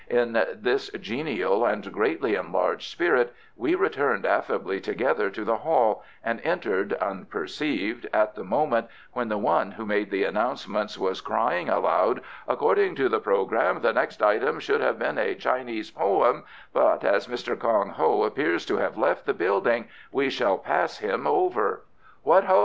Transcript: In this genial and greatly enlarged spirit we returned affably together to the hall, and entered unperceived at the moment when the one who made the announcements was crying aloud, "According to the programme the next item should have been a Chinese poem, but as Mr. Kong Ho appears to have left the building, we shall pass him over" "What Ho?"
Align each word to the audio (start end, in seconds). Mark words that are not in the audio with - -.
In 0.09 0.33
this 0.55 0.89
genial 0.99 1.63
and 1.63 1.91
greatly 1.93 2.33
enlarged 2.33 2.89
spirit 2.89 3.35
we 3.55 3.75
returned 3.75 4.25
affably 4.25 4.79
together 4.81 5.29
to 5.29 5.45
the 5.45 5.57
hall, 5.57 6.03
and 6.25 6.41
entered 6.43 6.93
unperceived 6.93 8.07
at 8.11 8.33
the 8.33 8.43
moment 8.43 8.87
when 9.13 9.27
the 9.29 9.37
one 9.37 9.69
who 9.73 9.85
made 9.85 10.09
the 10.09 10.23
announcements 10.23 10.97
was 10.97 11.21
crying 11.21 11.69
aloud, 11.69 12.21
"According 12.47 12.95
to 12.95 13.09
the 13.09 13.19
programme 13.19 13.81
the 13.83 13.93
next 13.93 14.23
item 14.23 14.59
should 14.59 14.81
have 14.81 14.97
been 14.97 15.19
a 15.19 15.35
Chinese 15.35 15.91
poem, 15.91 16.45
but 16.73 17.03
as 17.03 17.27
Mr. 17.27 17.55
Kong 17.55 17.89
Ho 17.89 18.23
appears 18.23 18.65
to 18.65 18.77
have 18.77 18.97
left 18.97 19.27
the 19.27 19.35
building, 19.35 19.87
we 20.11 20.31
shall 20.31 20.57
pass 20.57 20.97
him 20.97 21.27
over" 21.27 21.83
"What 22.23 22.45
Ho?" 22.45 22.59